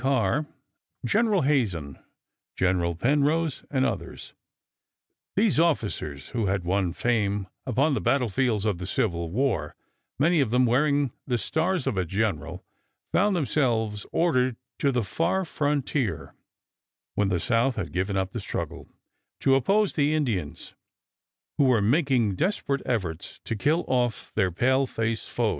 Carr, 0.01 0.47
General 1.05 1.43
Hazen, 1.43 1.99
General 2.57 2.95
Penrose, 2.95 3.63
and 3.69 3.85
others. 3.85 4.33
These 5.35 5.59
officers, 5.59 6.29
who 6.29 6.47
had 6.47 6.63
won 6.63 6.91
fame 6.91 7.45
upon 7.67 7.93
the 7.93 8.01
battle 8.01 8.27
fields 8.27 8.65
of 8.65 8.79
the 8.79 8.87
Civil 8.87 9.29
War, 9.29 9.75
many 10.17 10.39
of 10.39 10.49
them 10.49 10.65
wearing 10.65 11.11
the 11.27 11.37
stars 11.37 11.85
of 11.85 11.97
a 11.99 12.03
general, 12.05 12.63
found 13.11 13.35
themselves 13.35 14.07
ordered 14.11 14.55
to 14.79 14.91
the 14.91 15.03
far 15.03 15.45
frontier 15.45 16.33
when 17.13 17.27
the 17.27 17.39
South 17.39 17.75
had 17.75 17.91
given 17.91 18.17
up 18.17 18.31
the 18.31 18.39
struggle 18.39 18.87
to 19.41 19.53
oppose 19.53 19.93
the 19.93 20.15
Indians, 20.15 20.73
who 21.59 21.65
were 21.65 21.79
making 21.79 22.33
desperate 22.33 22.81
efforts 22.87 23.39
to 23.45 23.55
kill 23.55 23.85
off 23.87 24.31
their 24.33 24.49
pale 24.49 24.87
face 24.87 25.27
foes. 25.27 25.49